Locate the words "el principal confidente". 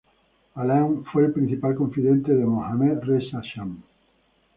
1.25-2.33